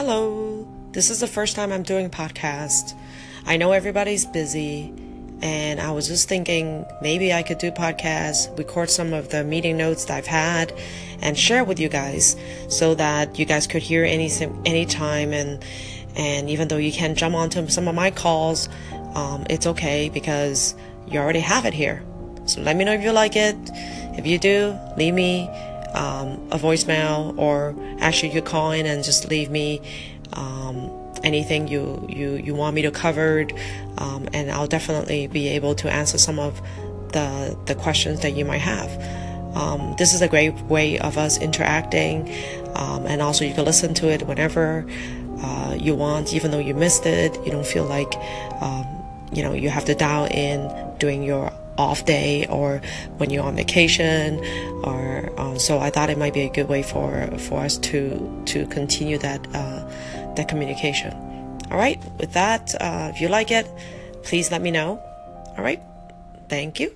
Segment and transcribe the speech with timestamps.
[0.00, 0.64] Hello.
[0.92, 2.94] This is the first time I'm doing a podcast.
[3.44, 4.94] I know everybody's busy,
[5.42, 9.76] and I was just thinking maybe I could do podcasts, record some of the meeting
[9.76, 10.72] notes that I've had,
[11.20, 12.36] and share with you guys
[12.68, 14.30] so that you guys could hear any
[14.64, 15.64] anytime and
[16.14, 18.68] and even though you can't jump onto some of my calls,
[19.16, 20.76] um, it's okay because
[21.08, 22.04] you already have it here.
[22.44, 23.56] So let me know if you like it.
[24.16, 25.50] If you do, leave me
[25.94, 29.80] um, a voicemail or actually you call in and just leave me
[30.34, 30.90] um,
[31.24, 33.46] anything you, you, you want me to cover
[33.98, 36.60] um, and I'll definitely be able to answer some of
[37.12, 38.90] the, the questions that you might have.
[39.56, 42.32] Um, this is a great way of us interacting
[42.74, 44.86] um, and also you can listen to it whenever
[45.40, 48.12] uh, you want even though you missed it you don't feel like
[48.60, 48.86] um,
[49.32, 52.82] you know you have to dial in during your off day or
[53.16, 54.44] when you're on vacation
[54.84, 58.42] or um, so I thought it might be a good way for for us to
[58.46, 59.88] to continue that uh,
[60.34, 61.14] that communication.
[61.70, 61.98] All right.
[62.18, 63.66] With that uh, if you like it
[64.22, 65.00] please let me know.
[65.56, 65.80] All right.
[66.48, 66.94] Thank you